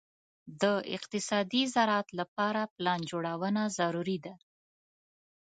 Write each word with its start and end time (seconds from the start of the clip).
د 0.61 0.63
اقتصادي 0.95 1.63
زراعت 1.75 2.07
لپاره 2.19 2.61
پلان 2.75 2.99
جوړونه 3.11 3.61
ضروري 3.79 4.17
ده. 4.25 4.33